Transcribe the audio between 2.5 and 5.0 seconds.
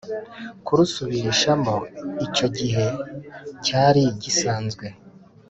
gihe cyari gisanzwe